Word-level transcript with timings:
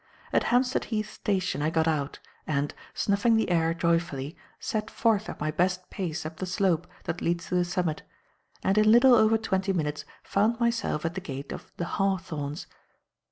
At 0.33 0.45
Hampstead 0.45 0.85
Heath 0.85 1.11
Station 1.13 1.61
I 1.61 1.69
got 1.69 1.87
out, 1.87 2.17
and, 2.47 2.73
snuffing 2.95 3.37
the 3.37 3.51
air 3.51 3.71
joyfully, 3.75 4.35
set 4.59 4.89
forth 4.89 5.29
at 5.29 5.39
my 5.39 5.51
best 5.51 5.91
pace 5.91 6.25
up 6.25 6.37
the 6.37 6.47
slope 6.47 6.87
that 7.03 7.21
leads 7.21 7.49
to 7.49 7.53
the 7.53 7.63
summit; 7.63 8.01
and 8.63 8.79
in 8.79 8.91
little 8.91 9.13
over 9.13 9.37
twenty 9.37 9.73
minutes 9.73 10.03
found 10.23 10.59
myself 10.59 11.05
at 11.05 11.13
the 11.13 11.21
gate 11.21 11.51
of 11.51 11.71
"The 11.77 11.85
Hawthorns." 11.85 12.65